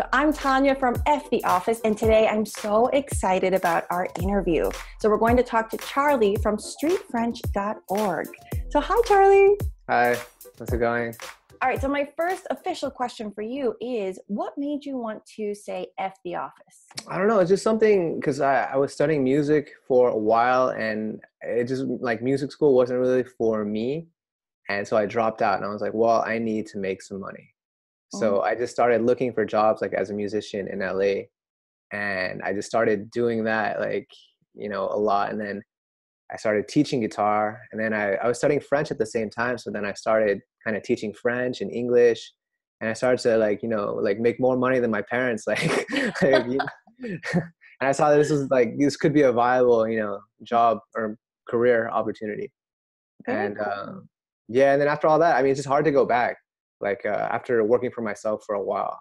[0.00, 4.70] So I'm Tanya from F the Office, and today I'm so excited about our interview.
[4.98, 8.28] So we're going to talk to Charlie from streetfrench.org.
[8.70, 9.58] So hi, Charlie.
[9.90, 10.16] Hi,
[10.58, 11.14] how's it going?
[11.60, 15.54] All right, so my first official question for you is what made you want to
[15.54, 16.86] say F the Office?
[17.06, 20.70] I don't know, it's just something because I, I was studying music for a while
[20.70, 24.08] and it just like music school wasn't really for me.
[24.70, 27.20] And so I dropped out and I was like, well, I need to make some
[27.20, 27.52] money.
[28.12, 28.40] So Oh.
[28.40, 31.24] I just started looking for jobs like as a musician in LA.
[31.92, 34.08] And I just started doing that like,
[34.54, 35.30] you know, a lot.
[35.30, 35.62] And then
[36.32, 37.60] I started teaching guitar.
[37.72, 39.58] And then I, I was studying French at the same time.
[39.58, 42.32] So then I started kind of teaching French and English.
[42.80, 45.44] And I started to like, you know, like make more money than my parents.
[45.48, 45.90] Like,
[46.22, 46.60] like you
[47.80, 50.78] and I saw that this was like, this could be a viable, you know, job
[50.94, 51.16] or
[51.48, 52.52] career opportunity.
[53.26, 53.72] Very and cool.
[53.72, 54.08] um,
[54.48, 56.36] yeah, and then after all that, I mean, it's just hard to go back.
[56.80, 59.00] Like uh, after working for myself for a while.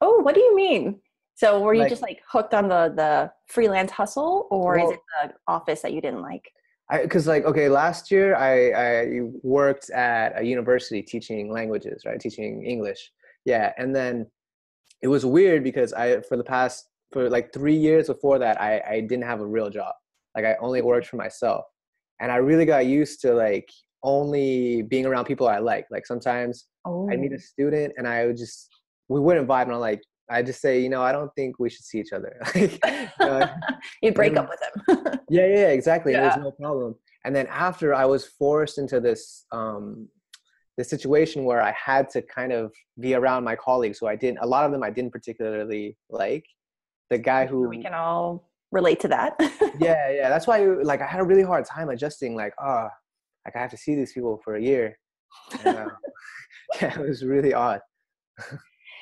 [0.00, 1.00] Oh, what do you mean?
[1.34, 5.00] So were you Like- just like hooked on the the freelance hustle, or is it
[5.22, 6.50] the office that you didn't like?
[6.90, 12.64] Because like okay, last year I I worked at a university teaching languages, right, teaching
[12.64, 13.10] English.
[13.44, 14.26] Yeah, and then
[15.00, 18.82] it was weird because I for the past for like three years before that I
[18.94, 19.94] I didn't have a real job.
[20.36, 21.64] Like I only worked for myself,
[22.20, 23.68] and I really got used to like
[24.02, 25.86] only being around people I like.
[25.90, 28.68] Like sometimes Oh, I'd meet a student and I would just
[29.08, 31.68] we wouldn't vibe and I'm like I just say, you know, I don't think we
[31.68, 32.40] should see each other.
[32.54, 33.50] like,
[34.00, 35.18] you break and- up with him.
[35.28, 36.12] yeah, yeah, exactly.
[36.12, 36.20] Yeah.
[36.28, 36.94] There's no problem.
[37.24, 40.08] And then after I was forced into this um
[40.78, 44.38] this situation where I had to kind of be around my colleagues who I didn't
[44.40, 46.44] a lot of them I didn't particularly like.
[47.10, 49.34] The guy who we can all relate to that.
[49.80, 50.28] Yeah, yeah.
[50.28, 52.86] That's why like I had a really hard time adjusting like, oh,
[53.44, 54.98] like I have to see these people for a year.
[55.64, 55.86] And, uh,
[56.80, 57.80] yeah, it was really odd.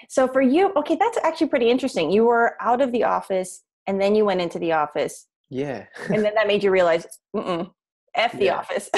[0.08, 2.10] So for you, okay, that's actually pretty interesting.
[2.10, 5.86] You were out of the office and then you went into the office, Yeah.
[6.12, 7.70] and then that made you realize, mm
[8.14, 8.56] f the Yeah.
[8.56, 8.88] office.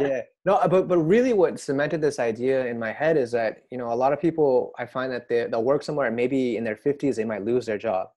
[0.00, 3.58] yeah no uh, but but really what cemented this idea in my head is that
[3.70, 6.56] you know a lot of people i find that they, they'll work somewhere and maybe
[6.56, 8.08] in their 50s they might lose their job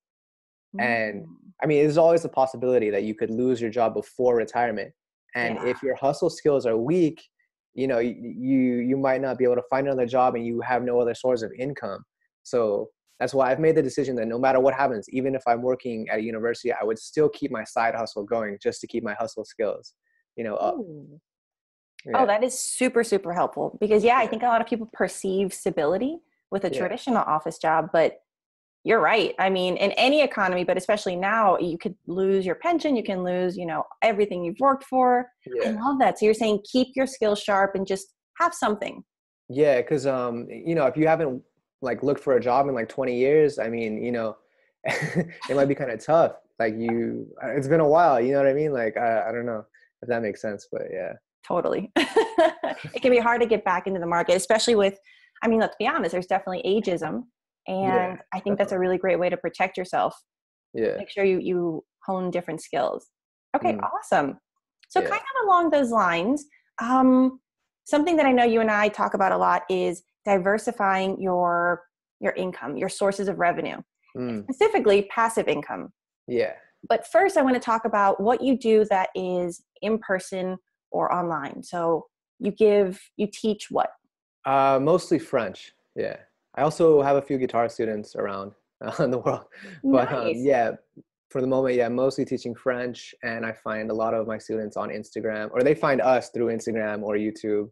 [0.79, 1.27] And- Mm.
[1.61, 4.91] i mean there's always a possibility that you could lose your job before retirement
[5.37, 5.65] and Yeah.
[5.71, 7.21] if your hustle skills are weak
[7.73, 8.15] you know you,
[8.89, 11.41] you might not be able to find another job and you have no other source
[11.41, 12.03] of income
[12.43, 12.87] so
[13.19, 16.07] that's why i've made the decision that no matter what happens even if i'm working
[16.09, 19.13] at a university i would still keep my side hustle going just to keep my
[19.19, 19.93] hustle skills
[20.35, 21.19] you know up oh,
[22.05, 22.23] Yeah.
[22.23, 25.53] Oh, that is super, super helpful because, yeah, I think a lot of people perceive
[25.53, 26.19] stability
[26.51, 26.77] with a Yeah.
[26.79, 28.21] traditional office job, but
[28.87, 29.35] you're right.
[29.37, 33.23] I mean, in any economy, but especially now, you could lose your pension, you can
[33.23, 35.27] lose, you know, everything you've worked for.
[35.61, 36.17] I yeah love that.
[36.17, 39.03] So you're saying keep your skills sharp and just have something.
[39.49, 41.41] Yeah, because um, you know, if you haven't
[41.81, 44.37] like looked for a job in like 20 years, I mean, you know,
[44.85, 46.33] it might be kind of tough.
[46.57, 48.21] Like you, uh, it's been a while.
[48.21, 48.71] You know what I mean?
[48.71, 49.65] Like I, I don't know
[50.01, 51.13] if that makes sense, but yeah,
[51.47, 51.91] Totally.
[51.95, 54.99] it can be hard to get back into the market, especially with,
[55.41, 57.23] I mean, let's be honest, there's definitely ageism.
[57.67, 60.15] And Yeah, I think that's a really great way to protect yourself.
[60.73, 63.09] yeah, Make sure you, you hone different skills.
[63.55, 63.83] Okay, Mm.
[63.83, 64.39] awesome.
[64.89, 65.09] So, Yeah.
[65.09, 66.45] kind of along those lines,
[66.81, 67.39] um,
[67.83, 71.83] something that I know you and I talk about a lot is diversifying your
[72.19, 73.77] your income, your sources of revenue,
[74.17, 75.93] mm, specifically passive income.
[76.27, 76.53] yeah.
[76.89, 80.57] But first, I want to talk about what you do that is in person
[80.91, 81.61] or online.
[81.63, 82.07] So
[82.39, 83.89] you give, you teach what?
[84.45, 85.73] Uh, mostly French.
[85.95, 86.17] Yeah,
[86.57, 88.51] I also have a few guitar students around
[88.83, 89.45] uh, in the world,
[89.83, 90.71] but um, yeah,
[91.29, 94.75] for the moment, yeah, mostly teaching French, and I find a lot of my students
[94.75, 97.69] on Instagram, or they find us through Instagram or YouTube.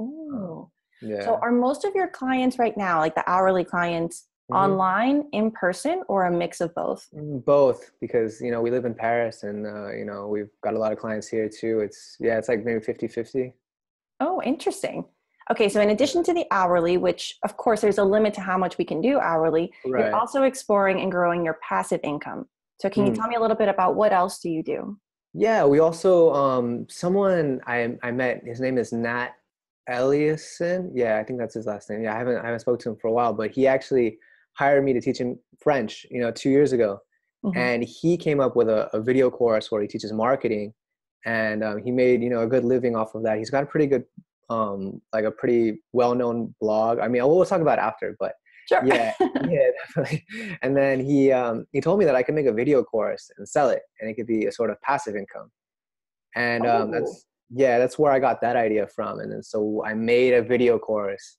[0.00, 0.70] Oh,
[1.00, 1.20] Yeah.
[1.24, 4.56] so are most of your clients right now, like the hourly clients, Mhm.
[4.56, 7.06] online, in person, or a mix of both?
[7.14, 10.74] Mm, Both, because you know we live in Paris, and uh, you know we've got
[10.74, 11.80] a lot of clients here too.
[11.80, 13.52] It's yeah, it's like maybe 50-50.
[14.20, 15.04] Oh, interesting.
[15.50, 18.58] Okay, so in addition to the hourly, which of course there's a limit to how
[18.58, 20.06] much we can do hourly, Right.
[20.06, 22.48] you're also exploring and growing your passive income.
[22.80, 23.16] So can you Mm.
[23.16, 24.98] tell me a little bit about what else do you do?
[25.34, 28.42] Yeah, we also um someone I I met.
[28.44, 29.30] His name is Nat
[29.88, 30.90] Eliason.
[30.94, 32.02] Yeah, I think that's his last name.
[32.02, 34.18] Yeah, I haven't I haven't spoke to him for a while, but he actually
[34.54, 36.06] hired me to teach him French.
[36.10, 37.00] You know, two years ago,
[37.44, 37.56] Mhm.
[37.56, 40.74] and he came up with a, a video course where he teaches marketing,
[41.24, 43.38] and um, he made you know a good living off of that.
[43.38, 44.04] He's got a pretty good
[44.48, 46.98] um like a pretty well known blog.
[46.98, 48.32] I mean, we'll talk about it after, but
[48.68, 48.84] Sure.
[48.84, 49.12] yeah
[49.48, 50.26] yeah definitely
[50.62, 53.48] and then he um he told me that i could make a video course and
[53.48, 55.52] sell it and it could be a sort of passive income
[56.34, 56.92] and um Oh.
[56.94, 60.42] that's yeah that's where i got that idea from and then so i made a
[60.42, 61.36] video course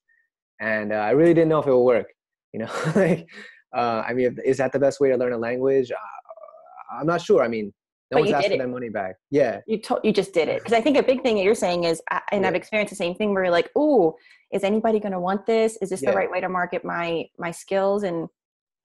[0.62, 2.08] and uh, i really didn't know if it would work
[2.54, 3.28] you know like
[3.76, 5.92] uh, I mean, is that the best way to learn a language?
[5.92, 7.44] Uh, I'm not sure.
[7.44, 7.74] I mean,
[8.12, 9.16] no But one's asking their money back.
[9.32, 11.56] Yeah, You told you just did it because I think a big thing that you're
[11.56, 12.02] saying is,
[12.32, 14.16] and I've experienced the same thing where you're like, "Oh,
[14.52, 15.78] is anybody going to want this?
[15.82, 16.12] Is this Yeah.
[16.12, 18.30] the right way to market my my skills?" And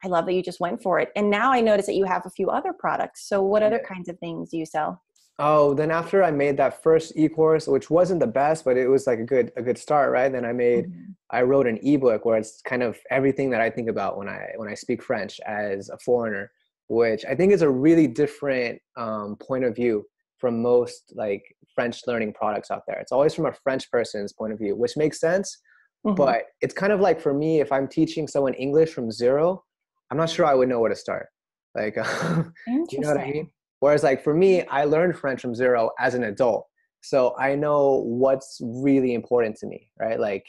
[0.04, 1.12] I love that you just went for it.
[1.14, 3.22] And now I notice that you have a few other products.
[3.28, 5.00] So what other kinds of things do you sell?
[5.38, 9.06] Oh, then after I made that first e-course, which wasn't the best, but it was
[9.06, 10.30] like a good a good start, right?
[10.32, 11.14] Then I made Mhm.
[11.30, 14.52] I wrote an ebook where it's kind of everything that I think about when I
[14.56, 16.50] when I speak French as a foreigner,
[16.92, 20.04] which I think is a really different um, point of view
[20.36, 21.42] from most like
[21.74, 22.98] French learning products out there.
[23.00, 25.58] It's always from a French person's point of view, which makes sense.
[26.06, 26.16] Mhm.
[26.16, 29.64] But it's kind of like for me, if I'm teaching someone English from zero,
[30.10, 31.28] I'm not sure I would know where to start.
[31.74, 31.96] Like,
[32.66, 33.50] you know what I mean?
[33.80, 36.66] Whereas, like for me, I learned French from zero as an adult,
[37.00, 40.20] so I know what's really important to me, right?
[40.20, 40.44] Like,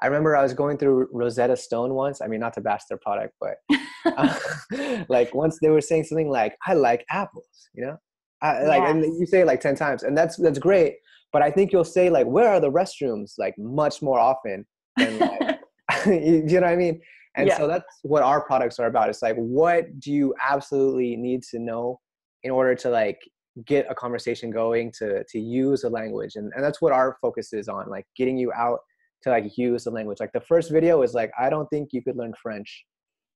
[0.00, 2.20] I remember I was going through Rosetta Stone once.
[2.20, 3.56] I mean, not to bash their product, but
[4.04, 4.38] uh,
[5.08, 7.96] like once they were saying something like, "I like apples," you know,
[8.42, 10.96] I, like, and you say it like ten times, and that's that's great.
[11.32, 14.66] But I think you'll say like, "Where are the restrooms?" like much more often
[14.96, 15.58] than like,
[16.06, 17.00] you, you know what I mean?
[17.36, 17.56] And Yeah.
[17.56, 19.08] so that's what our products are about.
[19.08, 22.00] It's like, what do you absolutely need to know
[22.42, 23.20] in order to like
[23.64, 27.52] get a conversation going to to use a language and, and that's what our focus
[27.52, 28.78] is on like getting you out
[29.22, 32.02] to like use the language like the first video is like i don't think you
[32.02, 32.84] could learn french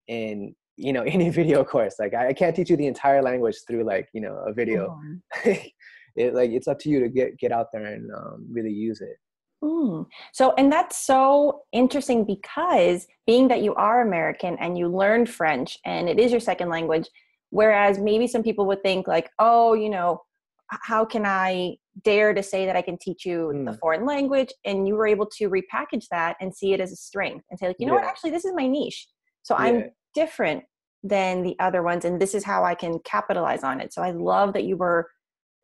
[0.08, 3.84] in you know any video course like i, can't teach you the entire language through
[3.84, 4.99] like you know a video
[5.44, 5.70] Mhm.
[6.17, 9.00] it like it's up to you to get get out there and um, really use
[9.00, 9.17] it
[9.62, 10.06] Mm.
[10.32, 15.79] So, and that's so interesting because being that you are American and you learned French
[15.84, 17.08] and it is your second language,
[17.50, 20.20] whereas maybe some people would think, like, oh, you know,
[20.83, 23.79] how can I dare to say that I can teach you the Mm.
[23.79, 24.53] foreign language?
[24.65, 27.67] And you were able to repackage that and see it as a strength and say,
[27.69, 29.09] like, you know what, actually, this is my niche.
[29.43, 29.65] So Yeah.
[29.65, 30.65] I'm different
[31.03, 33.93] than the other ones, and this is how I can capitalize on it.
[33.93, 35.11] So I love that you were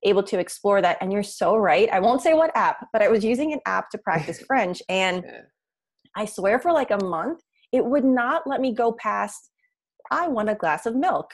[0.03, 0.99] able to explore that.
[1.01, 1.89] And you're so right.
[1.91, 4.83] I won't say what app, but I was using an app to practice French.
[4.89, 5.41] And yeah
[6.17, 7.41] I swear for like a month,
[7.73, 9.51] it would not let me go past,
[10.11, 11.33] I want a glass of milk.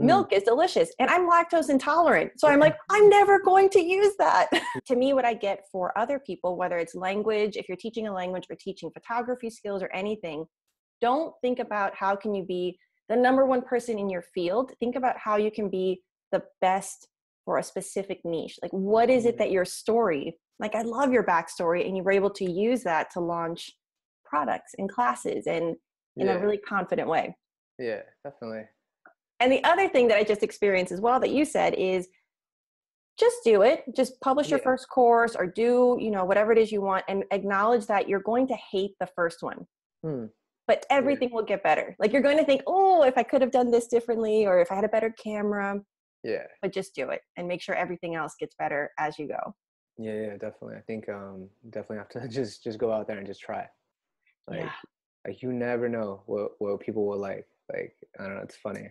[0.00, 0.06] Mm.
[0.06, 0.90] Milk is delicious.
[0.98, 2.32] And I'm lactose intolerant.
[2.36, 4.48] So I'm like, I'm never going to use that.
[4.86, 8.12] to me, what I get for other people, whether it's language, if you're teaching a
[8.12, 10.46] language or teaching photography skills or anything,
[11.00, 14.72] don't think about how can you be the number one person in your field.
[14.80, 16.02] Think about how you can be
[16.32, 17.06] the best
[17.44, 18.58] for a specific niche.
[18.62, 19.38] Like, what is it Mhm.
[19.38, 23.10] that your story, like, I love your backstory, and you were able to use that
[23.12, 23.70] to launch
[24.24, 25.76] products and classes and
[26.16, 27.36] in yeah a really confident way.
[27.78, 28.64] yeah definitely
[29.40, 32.08] And the other thing that I just experienced as well that you said is
[33.18, 33.84] just do it.
[33.94, 34.64] Just publish your Yeah.
[34.64, 38.20] first course or do, you know, whatever it is you want and acknowledge that you're
[38.20, 39.66] going to hate the first one.
[40.02, 40.26] Hmm.
[40.66, 41.94] But everything will get better.
[41.98, 44.72] Like you're going to think, oh, if I could have done this differently or if
[44.72, 45.80] I had a better camera,
[46.26, 49.54] yeah but just do it and make sure everything else gets better as you go.
[49.98, 53.26] yeah yeah definitely i think um definitely have to just just go out there and
[53.26, 53.68] just try
[54.48, 54.70] like Yeah.
[55.26, 58.88] like you never know what what people will like like i don't know it's funny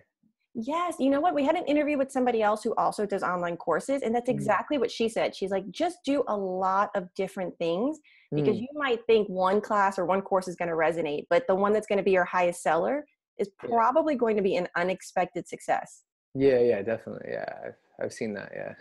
[0.56, 1.34] Yes, you know what?
[1.34, 4.34] We had an interview with somebody else who also does online courses, and that's Mhm.
[4.36, 5.36] exactly what she said.
[5.36, 8.00] She's like, just do a lot of different things
[8.36, 11.46] because Mm, you might think one class or one course is going to resonate, but
[11.48, 13.06] the one that's going to be your highest seller
[13.40, 13.70] is Yeah.
[13.70, 16.04] probably going to be an unexpected success.
[16.36, 18.74] yeah yeah definitely yeah i've, I've seen that yeah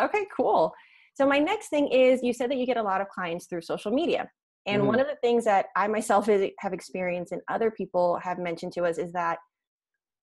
[0.00, 0.74] Okay, cool.
[1.14, 3.62] So, my next thing is you said that you get a lot of clients through
[3.62, 4.28] social media.
[4.66, 8.72] And one of the things that I myself have experienced and other people have mentioned
[8.72, 9.38] to us is that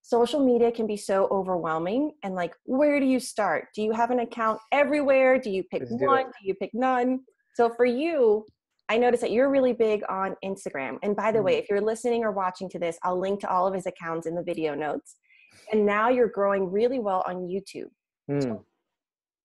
[0.02, 2.12] social media can be so overwhelming.
[2.24, 3.68] And like, where do you start?
[3.76, 5.40] Do you have an account everywhere?
[5.40, 6.20] Do you pick Let's do one?
[6.22, 6.26] it.
[6.42, 7.22] Do you pick none?
[7.56, 8.46] So, for you,
[8.90, 10.98] I noticed that you're really big on Instagram.
[11.04, 11.60] And by the way, Mm.
[11.60, 14.36] if you're listening or watching to this, I'll link to all of his accounts in
[14.36, 15.16] the video notes.
[15.72, 17.90] And now you're growing really well on YouTube
[18.30, 18.64] Mm,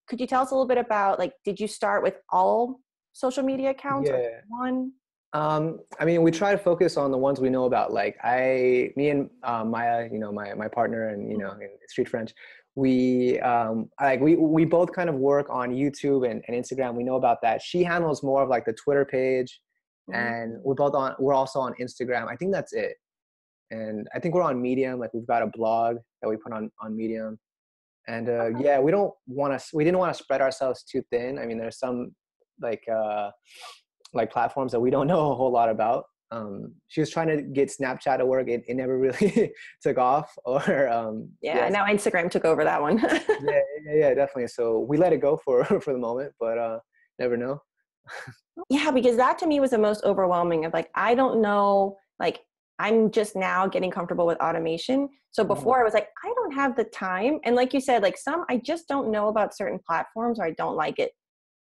[0.07, 2.81] could you tell us a little bit about like did you start with all
[3.13, 4.41] social media accounts Yeah.
[4.49, 4.93] one
[5.33, 7.93] Um, I mean, we try to focus on the ones we know about.
[7.93, 11.69] Like I, me and uh, Maya, you know, my my partner, and you know, in
[11.89, 12.33] Street French,
[12.75, 16.95] we um, like we we both kind of work on YouTube and, and Instagram.
[16.95, 17.61] We know about that.
[17.61, 19.61] She handles more of like the Twitter page,
[20.15, 21.15] and we're both on.
[21.19, 22.29] We're also on Instagram.
[22.31, 22.95] I think that's it.
[23.73, 25.01] And I think we're on Medium.
[25.01, 27.39] Like we've got a blog that we put on on Medium.
[28.09, 28.65] And uh, Okay.
[28.65, 29.67] yeah, we don't want to.
[29.75, 31.39] We didn't want to spread ourselves too thin.
[31.39, 32.15] I mean, there's some
[32.61, 33.31] like uh,
[34.15, 36.05] like platforms that we don't know a whole lot about.
[36.33, 38.49] Um, she was trying to get Snapchat to work.
[38.49, 40.37] It, it never really took off.
[40.45, 44.49] Or um, yeah, now instagram took over that one yeah, yeah, yeah, definitely.
[44.49, 46.79] So we let it go for for the moment, but uh,
[47.19, 47.63] never know.
[48.71, 52.41] yeah because that to me was the most overwhelming of like i don't know like
[52.79, 55.09] I'm just now getting comfortable with automation.
[55.31, 55.49] So Mhm.
[55.49, 57.41] before I was like, I don't have the time.
[57.45, 60.51] And like you said, like some I just don't know about certain platforms or I
[60.53, 61.13] don't like it.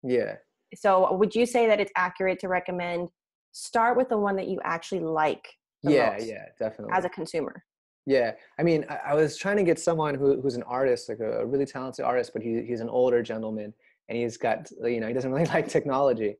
[0.02, 0.36] Yeah.
[0.74, 3.08] So would you say that it's accurate to recommend
[3.52, 5.46] start with the one that you actually like
[5.82, 6.92] Yeah, most yeah, definitely.
[6.94, 7.64] as a consumer?
[8.06, 11.20] Yeah, I mean, I, I was trying to get someone who, who's an artist, like
[11.20, 13.72] a, a really talented artist, but he, he's an older gentleman,
[14.08, 16.36] and he's got, you know, he doesn't really like technology.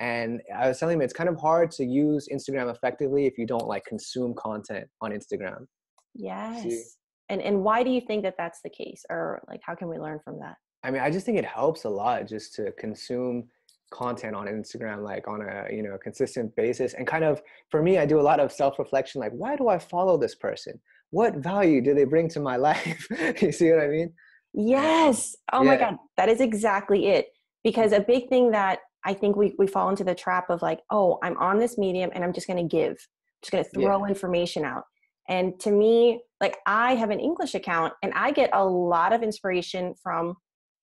[0.00, 3.46] And I was telling him it's kind of hard to use Instagram effectively if you
[3.46, 5.66] don't like consume content on Instagram.
[6.14, 6.96] Yes.
[7.28, 9.98] And and why do you think that that's the case or like how can we
[9.98, 10.54] learn from that?
[10.84, 13.48] I mean, I just think it helps a lot just to consume
[13.90, 17.98] content on Instagram like on a you know consistent basis and kind of for me
[17.98, 20.80] I do a lot of self-reflection like why do I follow this person?
[21.10, 23.06] What value do they bring to my life?
[23.40, 24.12] you see what I mean?
[24.54, 25.36] Yes.
[25.52, 25.96] Oh my God.
[26.16, 27.28] That is exactly it.
[27.64, 30.80] Because a big thing that I think we, we fall into the trap of like,
[30.90, 32.96] oh, I'm on this medium and I'm just going to give, I'm
[33.42, 34.84] just going to throw information out.
[35.28, 39.22] And to me, like I have an English account and I get a lot of
[39.22, 40.34] inspiration from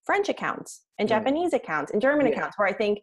[0.05, 1.13] French accounts and Mm.
[1.15, 2.33] Japanese accounts and German Yeah.
[2.33, 2.99] accounts where I think,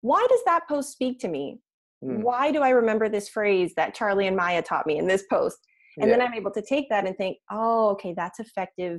[0.00, 1.60] why does that post speak to me?
[2.04, 5.24] Mm, Why do I remember this phrase that Charlie and Maya taught me in this
[5.24, 5.58] post?
[5.98, 6.16] and yeah.
[6.16, 8.98] then i'm able to take that and think oh okay that's effective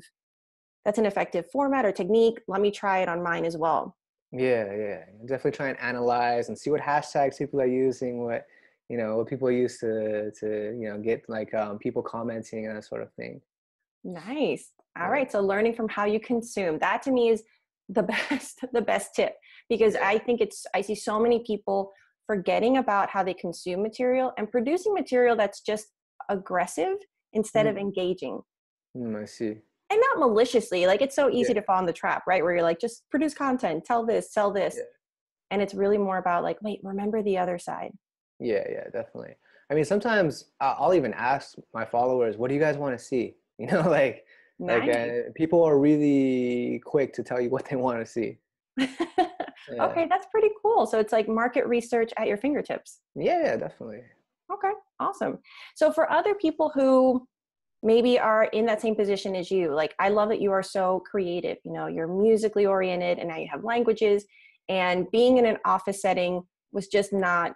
[0.85, 3.97] that's an effective format or technique let me try it on mine as well
[4.31, 5.05] Yeah, yeah.
[5.25, 8.45] Definitely try and analyze and see what hashtags people are using, what
[8.89, 10.47] you know, what people use to to
[10.79, 13.41] you know get like um, people commenting and that sort of thing.
[14.03, 14.65] nice
[14.99, 17.43] all right so learning from how you consume that to me is
[17.89, 19.35] the best the best tip
[19.69, 21.91] because i think it's i see so many people
[22.27, 25.87] forgetting about how they consume material and producing material that's just
[26.29, 26.95] aggressive
[27.33, 28.39] instead of engaging
[28.95, 29.57] Mm, I see.
[29.89, 31.61] and not maliciously like it's so easy Yeah.
[31.61, 34.51] to fall in the trap right where you're like just produce content tell this sell
[34.51, 34.83] this Yeah.
[35.49, 37.91] and it's really more about like wait remember the other side
[38.39, 39.35] Yeah, yeah, definitely.
[39.71, 43.35] I mean, sometimes I'll even ask my followers, "What do you guys want to see?"
[43.57, 44.25] You know, like
[44.59, 48.37] like uh, people are really quick to tell you what they want to see.
[49.71, 49.85] Yeah.
[49.85, 54.01] okay that's pretty cool so it's like market research at your fingertips Yeah, yeah, definitely.
[54.51, 55.39] okay awesome
[55.73, 57.25] so for other people who
[57.81, 61.01] maybe are in that same position as you like i love that you are so
[61.09, 64.25] creative you know you're musically oriented and now you have languages
[64.67, 66.41] and being in an office setting
[66.73, 67.53] was just not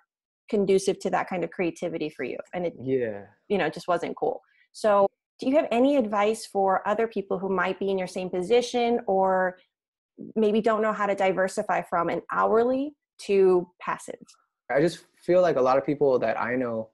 [0.50, 3.24] conducive to that kind of creativity for you and it Yeah.
[3.50, 4.39] you know just wasn't cool
[4.72, 5.08] so
[5.39, 9.00] do you have any advice for other people who might be in your same position
[9.08, 9.58] or
[10.36, 14.15] maybe don't know how to diversify from an hourly to passive
[14.70, 16.89] I just feel like a lot of people that I know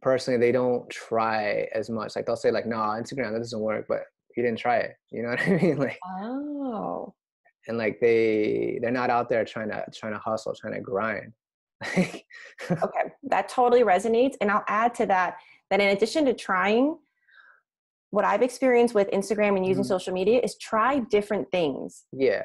[0.00, 2.14] personally, they don't try as much.
[2.14, 4.04] Like they'll say like, "Nah, Instagram that doesn't work," but
[4.36, 4.92] you didn't try it.
[5.10, 5.76] You know what I mean?
[5.76, 7.12] Like, oh
[7.66, 11.32] and like they they're not out there trying to trying to hustle, trying to grind.
[12.70, 15.36] Okay that totally resonates and i'll add to that
[15.70, 16.96] that in addition to trying
[18.14, 19.88] what i've experienced with instagram and using Mhm.
[19.88, 22.42] social media is try different things yeah,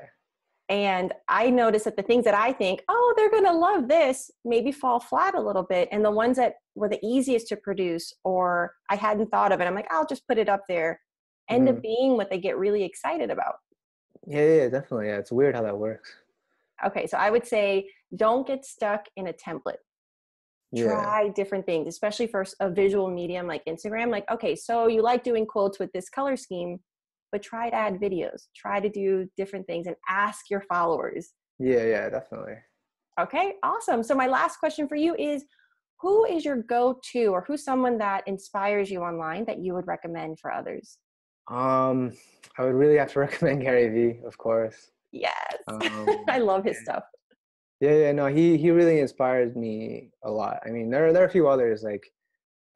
[0.67, 4.31] and i notice that the things that i think oh they're going to love this
[4.43, 8.11] maybe fall flat a little bit and the ones that were the easiest to produce
[8.23, 10.99] or i hadn't thought of it i'm like i'll just put it up there
[11.49, 11.81] end up Mhm.
[11.81, 13.55] being what they get really excited about
[14.27, 15.07] yeah, yeah, definitely.
[15.07, 16.09] Yeah, it's weird how that works.
[16.85, 19.83] okay so i would say don't get stuck in a template
[20.71, 25.01] Yeah, try different things especially for a visual medium like instagram like okay so you
[25.01, 26.79] like doing quotes with this color scheme
[27.31, 31.83] but try to add videos try to do different things and ask your followers yeah,
[31.83, 32.55] yeah, definitely.
[33.19, 34.01] Okay, awesome.
[34.01, 35.43] So my last question for you is
[35.99, 40.39] who is your go-to or who's someone that inspires you online that you would recommend
[40.39, 40.97] for others?
[41.51, 42.13] Um,
[42.57, 44.91] I would really have to recommend Gary Vee, of course.
[45.11, 45.57] Yes.
[45.67, 47.03] Um, I love his stuff.
[47.79, 50.59] Yeah, yeah, no, he he really inspires me a lot.
[50.65, 52.03] I mean, there there are a few others like,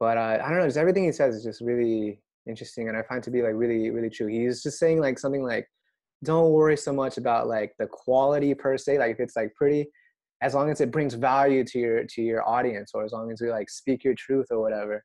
[0.00, 3.02] but uh, I don't know, just everything he says is just really interesting, and I
[3.02, 4.28] find to be like really really true.
[4.28, 5.68] He's just saying like something like,
[6.24, 9.86] don't worry so much about like the quality per se, like if it's like pretty,
[10.40, 13.40] as long as it brings value to your to your audience, or as long as
[13.42, 15.04] you like speak your truth or whatever.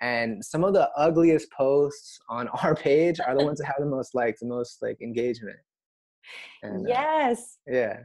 [0.00, 3.86] And some of the ugliest posts on our page are the ones that have the
[3.86, 5.58] most likes, the most like engagement.
[6.62, 7.58] And, uh, yes.
[7.66, 8.00] yeah.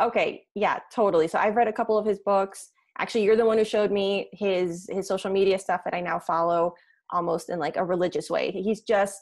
[0.00, 1.28] Okay, yeah, totally.
[1.28, 2.70] So I've read a couple of his books.
[2.98, 6.18] Actually, you're the one who showed me his his social media stuff that I now
[6.18, 6.74] follow
[7.10, 8.50] almost in like a religious way.
[8.50, 9.18] He's just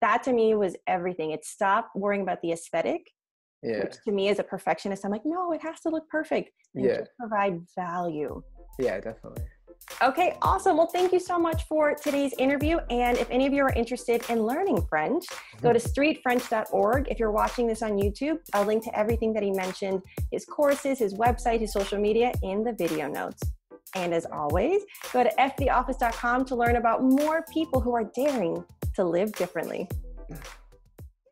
[0.00, 1.30] that to me was everything.
[1.30, 3.08] It stopped worrying about the aesthetic,
[3.62, 3.84] Yeah.
[3.84, 6.50] which to me as a perfectionist, I'm like, no, it has to look perfect.
[6.74, 6.98] And Yeah.
[6.98, 8.42] just provide value.
[8.78, 9.44] Yeah, definitely.
[10.00, 10.76] Okay, awesome.
[10.76, 12.78] Well, thank you so much for today's interview.
[12.90, 15.24] And if any of you are interested in learning French,
[15.60, 17.08] go to streetfrench.org.
[17.08, 20.98] If you're watching this on YouTube, I'll link to everything that he mentioned his courses,
[20.98, 23.42] his website, his social media in the video notes.
[23.94, 24.82] And as always,
[25.12, 29.88] go to ftheoffice.com to learn about more people who are daring to live differently.